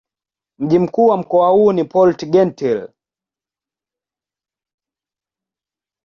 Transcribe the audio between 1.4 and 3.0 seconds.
huu ni Port-Gentil.